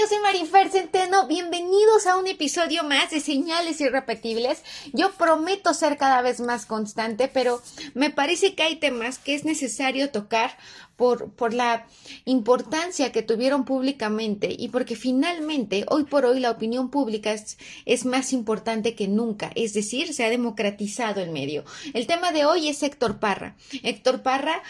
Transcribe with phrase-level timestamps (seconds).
[0.00, 1.26] yo soy Marifer Centeno.
[1.26, 4.62] Bienvenidos a un episodio más de Señales Irrepetibles.
[4.94, 7.60] Yo prometo ser cada vez más constante, pero
[7.92, 10.56] me parece que hay temas que es necesario tocar
[10.96, 11.86] por, por la
[12.26, 17.56] importancia que tuvieron públicamente y porque finalmente, hoy por hoy, la opinión pública es,
[17.86, 19.50] es más importante que nunca.
[19.54, 21.64] Es decir, se ha democratizado el medio.
[21.94, 23.56] El tema de hoy es Héctor Parra.
[23.82, 24.62] Héctor Parra,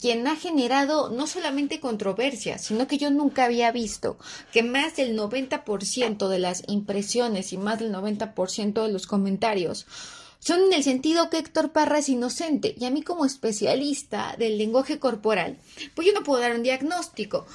[0.00, 4.18] quien ha generado no solamente controversia, sino que yo nunca había visto
[4.52, 9.86] que más del 90% de las impresiones y más del 90% de los comentarios
[10.38, 14.58] son en el sentido que Héctor Parra es inocente y a mí como especialista del
[14.58, 15.58] lenguaje corporal,
[15.94, 17.46] pues yo no puedo dar un diagnóstico,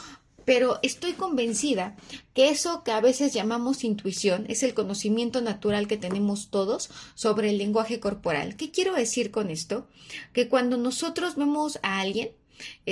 [0.45, 1.97] pero estoy convencida
[2.33, 7.49] que eso que a veces llamamos intuición es el conocimiento natural que tenemos todos sobre
[7.49, 8.55] el lenguaje corporal.
[8.55, 9.89] ¿Qué quiero decir con esto?
[10.31, 12.31] Que cuando nosotros vemos a alguien,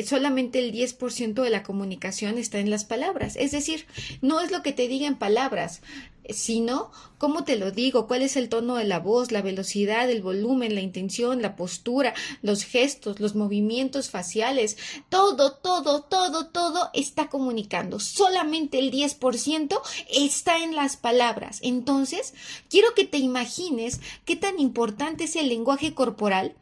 [0.06, 3.36] solamente el 10% de la comunicación está en las palabras.
[3.36, 3.86] Es decir,
[4.22, 5.82] no es lo que te diga en palabras,
[6.30, 10.22] sino cómo te lo digo, cuál es el tono de la voz, la velocidad, el
[10.22, 14.78] volumen, la intención, la postura, los gestos, los movimientos faciales,
[15.10, 18.00] todo, todo, todo, todo está comunicando.
[18.00, 19.82] Solamente el 10%
[20.14, 21.60] está en las palabras.
[21.62, 22.34] Entonces,
[22.70, 26.56] quiero que te imagines qué tan importante es el lenguaje corporal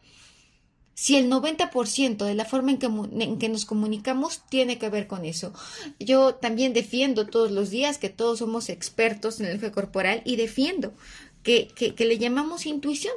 [0.94, 5.08] si el 90% de la forma en que, en que, nos comunicamos tiene que ver
[5.08, 5.54] con eso.
[6.00, 10.36] Yo también defiendo todos los días que todos somos expertos en el lenguaje corporal y
[10.36, 10.94] defiendo
[11.42, 13.14] que, le llamamos intuición.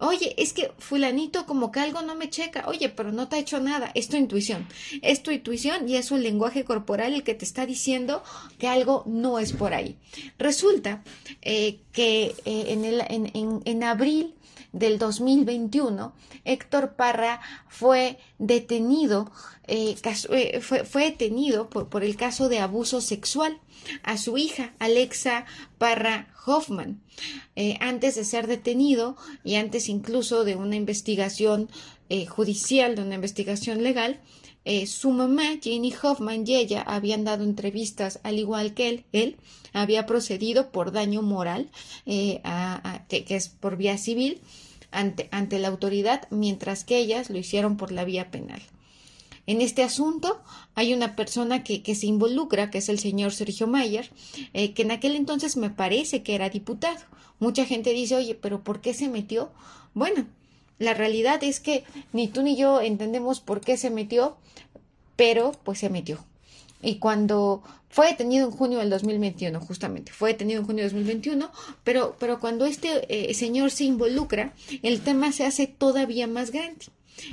[0.00, 2.68] Oye, es que fulanito como que algo no me checa.
[2.68, 3.90] Oye, pero no te ha hecho nada.
[3.96, 4.64] Es tu intuición.
[5.02, 8.22] Es tu intuición y es un lenguaje corporal el que te está diciendo
[8.60, 9.96] que algo no es por ahí.
[10.38, 11.02] Resulta
[11.42, 14.36] eh, que eh, en, el, en, en abril
[14.72, 16.12] del 2021,
[16.44, 19.30] Héctor Parra fue detenido,
[19.66, 19.96] eh,
[20.30, 23.60] eh, fue, fue, detenido por, por el caso de abuso sexual
[24.02, 25.46] a su hija, Alexa
[25.78, 27.00] Parra Hoffman.
[27.56, 31.68] Eh, antes de ser detenido y antes incluso de una investigación
[32.08, 34.20] eh, judicial, de una investigación legal,
[34.64, 39.04] eh, su mamá, Jenny Hoffman, y ella habían dado entrevistas al igual que él.
[39.12, 39.36] Él
[39.72, 41.70] había procedido por daño moral,
[42.06, 42.40] eh,
[43.08, 44.40] que, que, es por vía civil,
[44.90, 48.60] ante, ante la autoridad, mientras que ellas lo hicieron por la vía penal.
[49.48, 50.42] En este asunto
[50.74, 54.10] hay una persona que, se involucra, que es el señor Sergio Mayer,
[54.52, 57.00] eh, que en aquel entonces me parece que era diputado.
[57.38, 59.50] Mucha gente dice, oye, pero ¿por qué se metió?
[59.94, 60.26] Bueno,
[60.78, 64.36] la realidad es que ni tú ni yo entendemos por qué se metió,
[65.16, 66.22] pero pues se metió.
[66.82, 71.50] Y cuando fue detenido en junio del 2021, justamente, fue detenido en junio del 2021,
[71.84, 76.84] pero, pero cuando este eh, señor se involucra, el tema se hace todavía más grande.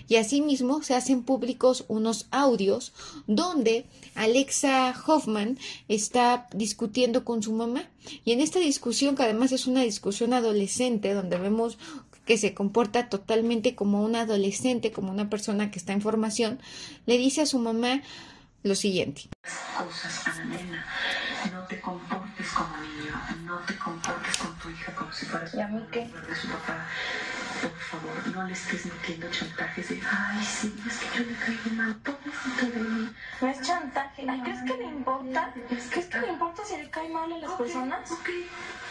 [0.07, 2.93] Y asimismo se hacen públicos unos audios
[3.27, 3.85] donde
[4.15, 5.57] Alexa Hoffman
[5.87, 7.83] está discutiendo con su mamá.
[8.23, 11.77] Y en esta discusión, que además es una discusión adolescente, donde vemos
[12.25, 16.59] que se comporta totalmente como una adolescente, como una persona que está en formación,
[17.05, 18.01] le dice a su mamá
[18.63, 19.29] lo siguiente.
[19.77, 20.85] Cosas nena.
[21.53, 23.13] No te comportes como niño,
[23.43, 25.99] no te comportes con tu hija como si fueras ¿Y a mí qué?
[25.99, 26.87] de su papá.
[27.61, 31.69] Por favor, no le estés metiendo chantajes de, ay, sí, es que yo le caigo
[31.71, 33.09] mal, pobrecito de mí.
[33.41, 34.25] No es chantaje.
[34.29, 35.53] Ay, ¿Crees que le importa?
[35.91, 38.11] ¿Crees que le importa si le cae mal a las okay, personas?
[38.11, 38.29] Ok,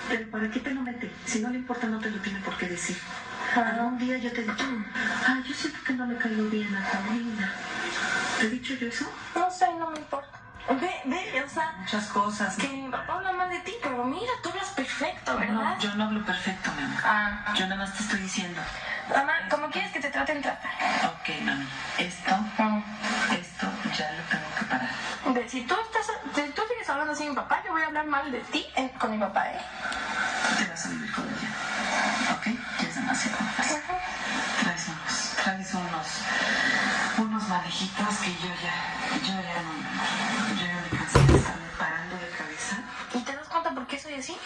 [0.09, 1.11] pero ¿para qué te lo mete?
[1.27, 2.97] Si no le importa, no te lo tiene por qué decir.
[3.55, 4.65] Algún día yo te he dicho,
[5.27, 7.53] ay, yo siento que no le caigo bien a Paulina.
[8.41, 9.07] ¿Te he dicho yo eso?
[9.35, 10.34] No sé, no me importa.
[10.69, 12.57] Ve, ve, o sea, Muchas cosas.
[12.57, 15.75] que mi papá habla mal de ti, pero mira, tú hablas perfecto, ¿verdad?
[15.77, 17.01] No, yo no hablo perfecto, mi amor.
[17.05, 18.61] Ah, Yo nada más te estoy diciendo.
[19.15, 20.69] mamá, como quieres que te traten, trata.
[21.05, 21.67] Ok, mami,
[21.99, 22.35] esto,
[23.31, 23.67] esto
[23.97, 24.89] ya lo tengo que parar.
[25.35, 27.87] Ve, si tú estás, si tú sigues hablando así de mi papá, yo voy a
[27.87, 29.61] hablar mal de ti eh, con mi papá, ¿eh?
[30.59, 31.34] Te vas a vivir con ella.
[37.65, 38.77] Manejitos que yo ya,
[39.21, 39.73] yo ya no,
[40.55, 42.77] yo ya me cansé de estarme parando de cabeza.
[43.15, 44.37] ¿Y te das cuenta por qué soy así?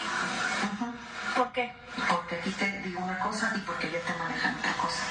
[1.35, 1.73] ¿Por qué?
[2.09, 5.03] Porque aquí te digo una cosa y porque ya te manejan otra cosa.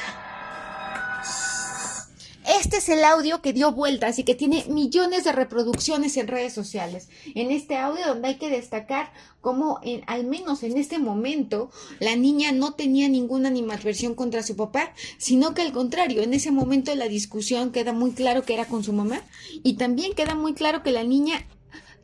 [2.61, 6.53] Este es el audio que dio vueltas y que tiene millones de reproducciones en redes
[6.53, 7.09] sociales.
[7.37, 11.71] En este audio donde hay que destacar cómo al menos en este momento
[12.01, 16.51] la niña no tenía ninguna animadversión contra su papá, sino que al contrario, en ese
[16.51, 19.23] momento la discusión queda muy claro que era con su mamá
[19.63, 21.47] y también queda muy claro que la niña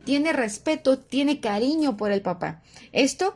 [0.04, 2.62] tiene respeto, tiene cariño por el papá.
[2.92, 3.34] Esto,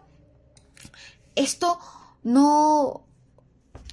[1.34, 1.80] esto
[2.22, 3.07] no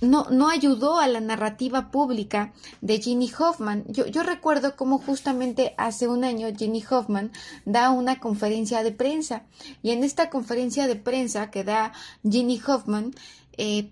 [0.01, 3.85] no, no ayudó a la narrativa pública de Ginny Hoffman.
[3.87, 7.31] Yo, yo recuerdo cómo justamente hace un año Ginny Hoffman
[7.65, 9.43] da una conferencia de prensa
[9.81, 11.93] y en esta conferencia de prensa que da
[12.29, 13.13] Ginny Hoffman,
[13.57, 13.91] eh,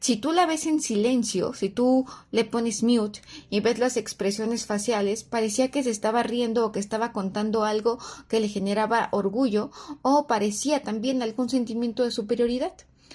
[0.00, 3.20] si tú la ves en silencio, si tú le pones mute
[3.50, 7.98] y ves las expresiones faciales, parecía que se estaba riendo o que estaba contando algo
[8.26, 9.70] que le generaba orgullo
[10.00, 12.72] o parecía también algún sentimiento de superioridad.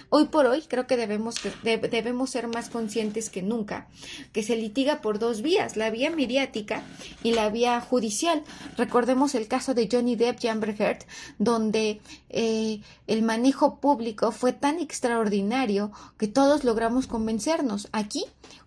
[0.10, 3.88] Hoy por hoy creo que debemos, debemos ser más conscientes que nunca
[4.34, 6.84] que se litiga por dos vías, la vía mediática
[7.24, 8.44] y la vía judicial.
[8.78, 11.06] Recordemos el caso de Johnny Depp y Amber Heard,
[11.40, 17.88] donde eh, el manejo público fue tan extraordinario que todos logramos convencernos.
[17.92, 18.26] Aquí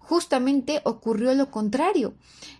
[0.09, 2.15] justamente ocurrió lo contrario.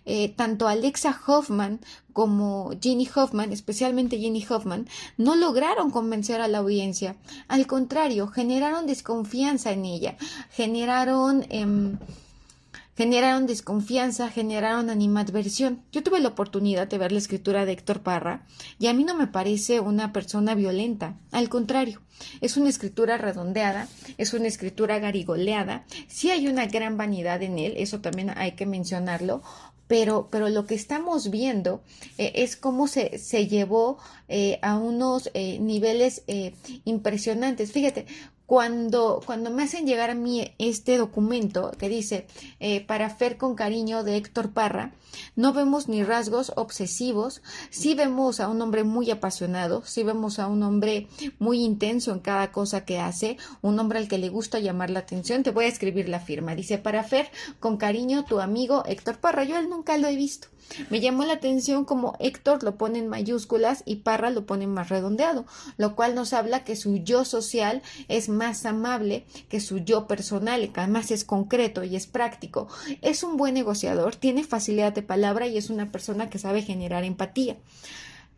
[0.05, 1.79] Eh, tanto Alexa Hoffman
[2.13, 4.87] como Ginny Hoffman, especialmente Ginny Hoffman,
[5.17, 7.15] no lograron convencer a la audiencia.
[7.47, 10.15] Al contrario, generaron desconfianza en ella,
[10.51, 11.45] generaron...
[11.49, 11.97] Em,
[12.99, 15.81] generaron desconfianza, generaron animadversión.
[15.93, 18.45] Yo tuve la oportunidad de ver la escritura de Héctor Parra
[18.77, 22.01] y a mí no me parece una persona violenta, al contrario,
[22.41, 23.87] es una escritura redondeada,
[24.17, 28.65] es una escritura garigoleada, sí hay una gran vanidad en él, eso también hay que
[28.65, 29.43] mencionarlo,
[29.87, 31.81] pero, pero lo que estamos viendo
[32.17, 33.97] eh, es cómo se, se llevó
[34.27, 36.23] eh, a unos eh, niveles
[36.83, 37.71] impresionantes.
[37.71, 38.05] Fíjate,
[38.49, 42.25] cuando, cuando me hacen llegar a mí este documento que dice
[42.59, 44.91] eh, para Fer con cariño de Héctor Parra,
[45.35, 50.47] no vemos ni rasgos obsesivos, sí vemos a un hombre muy apasionado, sí vemos a
[50.47, 51.07] un hombre
[51.37, 55.01] muy intenso en cada cosa que hace, un hombre al que le gusta llamar la
[55.01, 55.43] atención.
[55.43, 56.55] Te voy a escribir la firma.
[56.55, 57.29] Dice para Fer
[57.59, 59.43] con cariño tu amigo Héctor Parra.
[59.43, 60.47] Yo él nunca lo he visto.
[60.89, 64.89] Me llamó la atención como Héctor lo pone en mayúsculas y Parra lo pone más
[64.89, 65.45] redondeado,
[65.77, 70.71] lo cual nos habla que su yo social es más amable que su yo personal,
[70.71, 72.67] que además es concreto y es práctico.
[73.01, 77.03] Es un buen negociador, tiene facilidad de palabra y es una persona que sabe generar
[77.03, 77.57] empatía.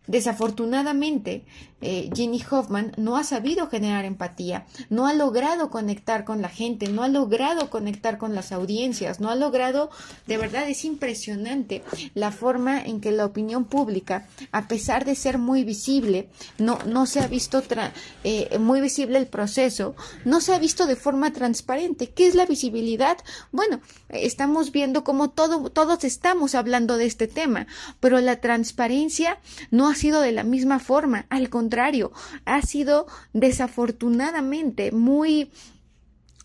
[0.08, 1.46] Desafortunadamente,
[1.80, 6.88] eh, Ginny Hoffman no ha sabido generar empatía, no ha logrado conectar con la gente,
[6.90, 9.92] no ha logrado conectar con las audiencias, no ha logrado,
[10.26, 11.84] de verdad es impresionante
[12.16, 17.06] la forma en que la opinión pública, a pesar de ser muy visible, no, no
[17.06, 17.64] se ha visto
[18.24, 19.96] eh, muy visible el proceso,
[20.26, 22.10] no se ha visto de forma transparente.
[22.10, 23.18] ¿Qué es la visibilidad?
[23.52, 27.68] Bueno, estamos viendo cómo todo, todos estamos hablando de este tema,
[28.00, 29.40] pero la transparencia
[29.70, 32.12] no ha sido de la misma forma, al contrario,
[32.46, 35.52] ha sido desafortunadamente muy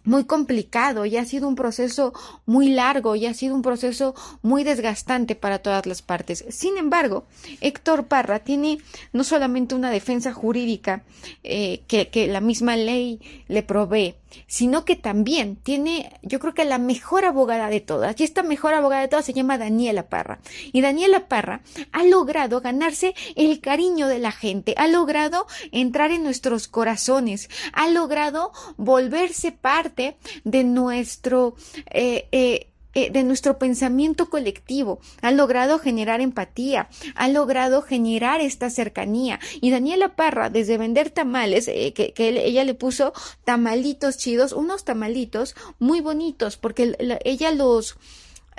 [0.07, 2.15] muy complicado y ha sido un proceso
[2.47, 6.45] muy largo y ha sido un proceso muy desgastante para todas las partes.
[6.49, 7.27] Sin embargo,
[7.61, 8.79] Héctor Parra tiene
[9.13, 11.03] no solamente una defensa jurídica
[11.43, 14.15] eh, que, que la misma ley le provee,
[14.47, 18.75] sino que también tiene, yo creo que la mejor abogada de todas, y esta mejor
[18.75, 20.39] abogada de todas se llama Daniela Parra.
[20.73, 21.63] Y Daniela Parra
[21.93, 27.89] ha logrado ganarse el cariño de la gente, ha logrado entrar en nuestros corazones, ha
[27.89, 29.96] logrado volverse parte
[30.45, 31.55] de nuestro
[31.91, 38.71] eh, eh, eh, de nuestro pensamiento colectivo, ha logrado generar empatía, ha logrado generar esta
[38.71, 39.39] cercanía.
[39.61, 43.13] Y Daniela Parra, desde vender tamales, que, ella le puso
[43.45, 46.97] tamalitos chidos, unos tamalitos muy bonitos, porque
[47.27, 47.99] ella los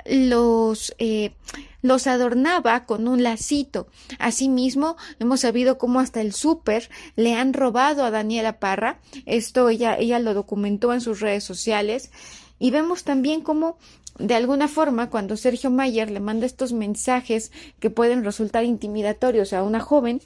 [0.08, 1.32] los eh,
[1.80, 3.86] los adornaba con un lacito.
[4.18, 9.00] Asimismo, hemos sabido cómo hasta el súper le han robado a Daniela Parra.
[9.26, 12.10] Esto ella, ella lo documentó en sus redes sociales.
[12.58, 13.78] Y vemos también cómo
[14.18, 19.62] de alguna forma, cuando Sergio Mayer le manda estos mensajes que pueden resultar intimidatorios a
[19.62, 20.20] una joven,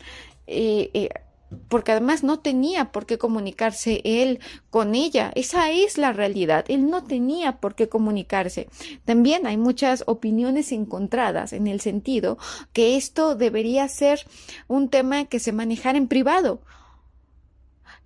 [0.47, 1.11] eh, eh,
[1.69, 4.41] porque además no tenía por qué comunicarse él
[4.71, 5.33] con ella.
[5.35, 6.65] Esa es la realidad.
[6.69, 8.69] Él no tenía por qué comunicarse.
[9.05, 12.39] También hay muchas opiniones encontradas en el sentido
[12.73, 14.21] que esto debería ser
[14.69, 16.61] un tema que se manejara en privado.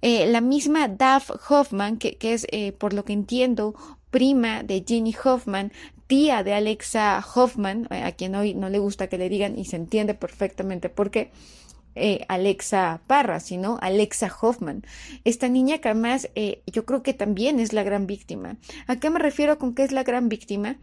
[0.02, 2.46] Eh, la misma Duff Hoffman, que, que es,
[2.78, 3.74] por lo que entiendo,
[4.10, 5.72] prima de Ginny Hoffman,
[6.06, 9.64] tía de Alexa Hoffman, eh, a quien hoy no le gusta que le digan y
[9.64, 11.30] se entiende perfectamente por qué.
[11.96, 14.84] Eh, Alexa Parra, sino Alexa Hoffman.
[15.24, 18.56] Esta niña que además eh, yo creo que también es la gran víctima.
[18.86, 20.76] ¿A qué me refiero con que es la gran víctima?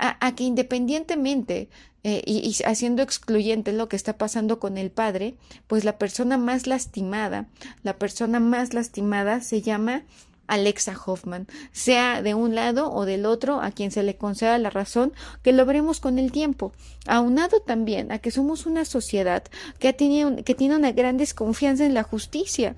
[0.00, 1.68] A, que independientemente
[2.04, 5.34] y, y, haciendo excluyente lo que está pasando con el padre,
[5.66, 7.48] pues la persona más lastimada,
[7.82, 10.04] la persona más lastimada se llama
[10.48, 14.70] Alexa Hoffman, sea de un lado o del otro a quien se le conceda la
[14.70, 15.12] razón,
[15.42, 16.72] que lo veremos con el tiempo,
[17.06, 19.44] aunado también a que somos una sociedad
[19.78, 22.74] que, que tiene una gran desconfianza en la justicia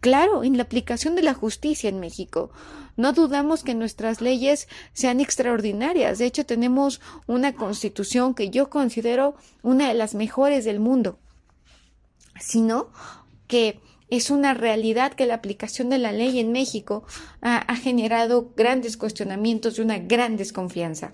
[0.00, 2.50] Claro, en la aplicación de la justicia en México.
[2.96, 6.18] No dudamos que nuestras leyes sean extraordinarias.
[6.18, 11.18] De hecho, tenemos una constitución que yo considero una de las mejores del mundo.
[12.40, 12.88] Sino
[13.46, 13.78] que
[14.10, 17.04] es una realidad que la aplicación de la ley en México
[17.40, 21.12] ha, generado grandes cuestionamientos y una gran desconfianza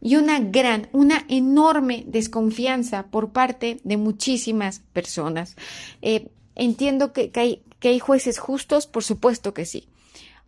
[0.00, 5.56] y una gran, una enorme desconfianza por parte de muchísimas personas.
[6.02, 7.30] Eh, entiendo que
[7.82, 9.88] hay jueces justos, por supuesto que sí,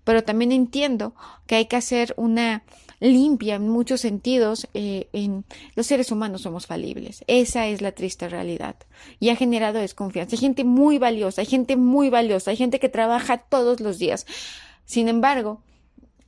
[0.06, 1.14] pero también entiendo
[1.48, 2.62] que hay que hacer una
[3.00, 4.68] limpia en muchos sentidos.
[4.74, 7.24] Eh, en los seres humanos somos falibles.
[7.26, 8.76] Esa es la triste realidad.
[9.20, 10.36] Y ha generado desconfianza.
[10.36, 14.26] Hay gente muy valiosa, hay gente muy valiosa, hay gente que trabaja todos los días.
[14.84, 15.62] Sin embargo,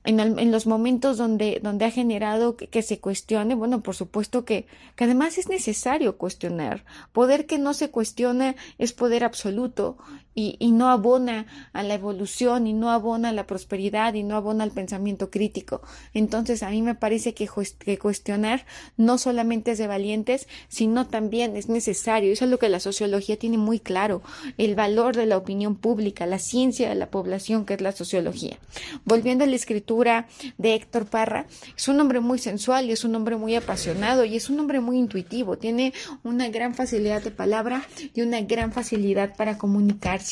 [0.04, 5.04] en, los momentos donde, donde ha generado que, se cuestione, bueno, por supuesto que, que
[5.04, 6.84] además es necesario cuestionar.
[7.12, 9.98] Poder que no se cuestiona es poder absoluto
[10.38, 14.36] y, y, no abona a la evolución y no abona a la prosperidad y no
[14.36, 15.82] abona al pensamiento crítico.
[16.14, 17.48] Entonces, a mí me parece que,
[17.80, 18.64] que cuestionar
[18.96, 22.32] no solamente es de valientes, sino también es necesario.
[22.32, 24.22] Eso es lo que la sociología tiene muy claro,
[24.58, 28.58] el valor de la opinión pública, la ciencia de la población que es la sociología.
[29.04, 30.28] Volviendo a la escritura,
[30.58, 31.46] de Héctor Parra.
[31.76, 34.80] Es un hombre muy sensual y es un hombre muy apasionado y es un hombre
[34.80, 35.56] muy intuitivo.
[35.56, 35.92] Tiene
[36.22, 37.82] una gran facilidad de palabra
[38.14, 40.27] y una gran facilidad para comunicarse.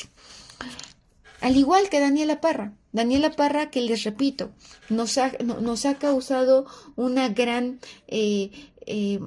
[1.46, 2.72] Al igual que Daniela Parra.
[2.90, 4.50] Daniela Parra, que les repito,
[4.88, 8.50] nos ha, nos ha causado una gran eh,
[8.84, 9.20] eh,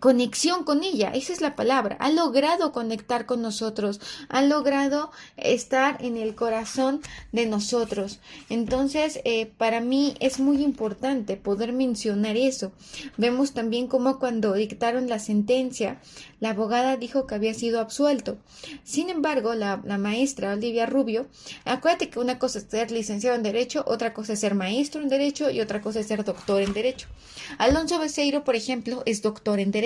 [0.00, 6.04] conexión con ella, esa es la palabra, ha logrado conectar con nosotros, ha logrado estar
[6.04, 7.00] en el corazón
[7.32, 8.20] de nosotros.
[8.50, 12.72] Entonces, eh, para mí es muy importante poder mencionar eso.
[13.16, 16.00] Vemos también cómo cuando dictaron la sentencia,
[16.38, 18.38] la abogada dijo que había sido absuelto.
[18.84, 21.26] Sin embargo, la, maestra Olivia Rubio,
[21.64, 25.08] acuérdate que una cosa es ser licenciado en Derecho, otra cosa es ser maestro en
[25.08, 27.08] Derecho y otra cosa es ser doctor en Derecho.
[27.56, 29.77] Alonso Beseiro, por ejemplo, es doctor en Derecho.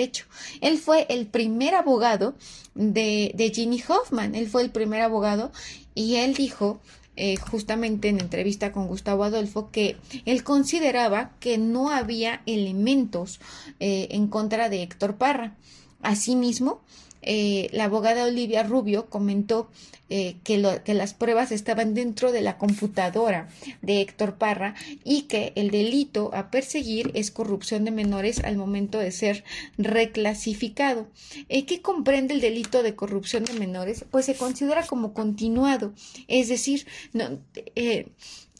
[0.61, 2.35] Él fue el primer abogado
[2.75, 5.51] de, de Ginny Hoffman, él fue el primer abogado
[5.95, 6.79] y él dijo
[7.15, 13.39] eh, justamente en entrevista con Gustavo Adolfo que él consideraba que no había elementos
[13.79, 15.55] eh, en contra de Héctor Parra.
[16.01, 16.81] Asimismo,
[17.25, 19.69] eh, la abogada Olivia Rubio comentó
[20.09, 23.49] eh, que, que, las pruebas estaban dentro de la computadora
[23.81, 28.99] de Héctor Parra y que el delito a perseguir es corrupción de menores al momento
[28.99, 29.43] de ser
[29.77, 31.07] reclasificado.
[31.49, 34.05] Eh, ¿Qué comprende el delito de corrupción de menores?
[34.11, 35.93] Pues se considera como continuado,
[36.27, 37.39] es decir, no,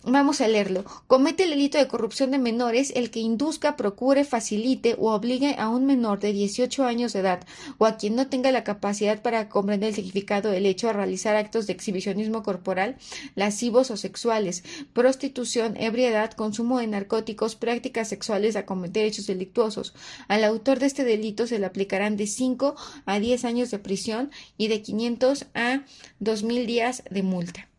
[0.05, 0.83] Vamos a leerlo.
[1.07, 5.69] Comete el delito de corrupción de menores el que induzca, procure, facilite o obligue a
[5.69, 9.47] un menor de 18 años de edad o a quien no tenga la capacidad para
[9.47, 12.97] comprender el significado del hecho a realizar actos de exhibicionismo corporal,
[13.35, 19.93] lascivos o sexuales, prostitución, ebriedad, consumo de narcóticos, prácticas sexuales a cometer hechos delictuosos.
[20.27, 24.31] Al autor de este delito se le aplicarán de 5 a 10 años de prisión
[24.57, 25.83] y de 500 a
[26.19, 27.69] 2.000 días de multa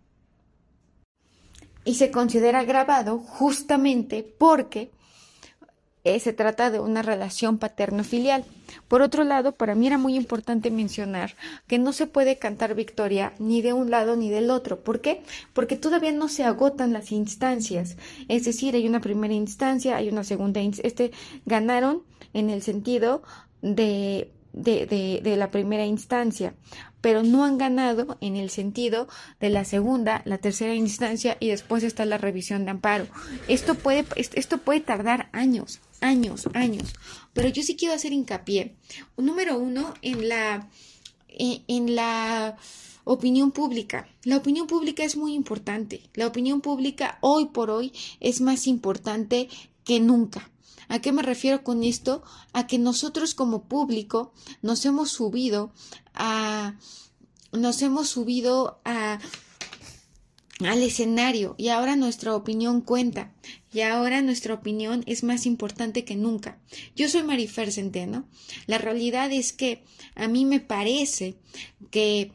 [1.85, 4.91] y se considera grabado justamente porque
[6.05, 8.45] eh, se trata de una relación paterno-filial.
[8.89, 11.35] Por otro lado, para mí era muy importante mencionar
[11.67, 14.85] que no se puede cantar victoria ni de un lado ni del otro.
[14.85, 15.23] ¿Por qué?
[15.55, 17.97] Porque todavía no se agotan las instancias.
[18.29, 20.89] Es decir, hay una primera instancia, hay una segunda instancia.
[20.89, 21.11] Este
[21.47, 22.03] ganaron
[22.35, 23.23] en el sentido
[23.63, 26.55] de de, de, de, la primera instancia,
[27.05, 29.09] pero no han ganado en el sentido
[29.39, 33.07] de la segunda, la tercera instancia y después está la revisión de amparo.
[33.47, 36.95] Esto puede, esto puede tardar años, años, años,
[37.35, 38.77] pero yo sí quiero hacer hincapié,
[39.19, 40.71] número uno, en la,
[41.29, 42.57] en la
[43.05, 44.09] opinión pública.
[44.23, 46.05] La opinión pública es muy importante.
[46.15, 49.51] La opinión pública hoy por hoy es más importante
[49.85, 50.51] que nunca.
[50.89, 52.23] ¿A qué me refiero con esto?
[52.53, 55.73] A que nosotros como público nos hemos subido
[56.15, 56.75] a
[57.53, 59.21] nos hemos subido a
[60.61, 63.33] al escenario y ahora nuestra opinión cuenta
[63.73, 66.59] y ahora nuestra opinión es más importante que nunca.
[66.95, 68.29] Yo soy Marifer Centeno.
[68.67, 69.83] La realidad es que
[70.15, 71.37] a mí me parece
[71.91, 72.31] que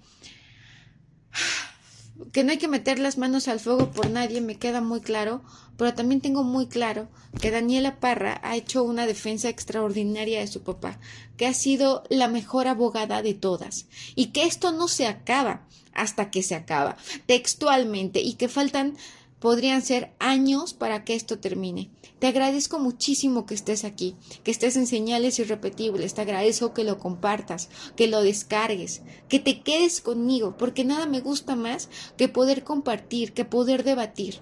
[2.32, 5.42] que no hay que meter las manos al fuego por nadie, me queda muy claro,
[5.78, 7.08] pero también tengo muy claro
[7.42, 11.00] que Daniela Parra ha hecho una defensa extraordinaria de su papá,
[11.38, 16.30] que ha sido la mejor abogada de todas, y que esto no se acaba hasta
[16.32, 18.96] que se acaba, textualmente, y que faltan
[19.40, 21.90] podrían ser años para que esto termine.
[22.20, 26.14] Te agradezco muchísimo que estés aquí, que estés en señales irrepetibles.
[26.14, 31.22] Te agradezco que lo compartas, que lo descargues, que te quedes conmigo, porque nada me
[31.22, 34.40] gusta más que poder compartir, que poder debatir.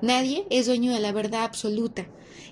[0.00, 2.06] Nadie es dueño de la verdad absoluta.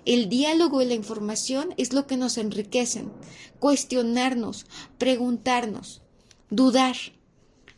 [0.04, 3.12] El diálogo y la información es lo que nos enriquecen.
[3.58, 4.66] Cuestionarnos,
[4.98, 6.02] preguntarnos,
[6.50, 6.96] dudar.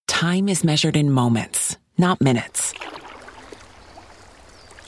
[0.07, 2.73] time is measured in moments, not minutes.